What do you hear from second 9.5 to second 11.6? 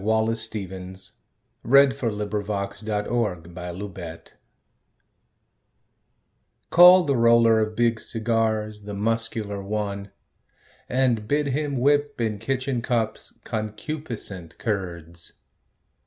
one, and bid